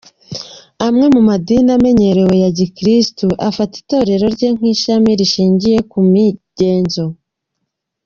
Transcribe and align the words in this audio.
Amwe 0.87 1.05
mu 1.13 1.21
madini 1.29 1.69
amenyerewe 1.77 2.35
ya 2.43 2.49
gikirisitu 2.57 3.27
afata 3.49 3.73
itorero 3.81 4.25
rye 4.35 4.49
nk'ishami 4.55 5.09
rishingiye 5.19 5.79
ku 5.91 5.99
migenzo. 6.11 7.05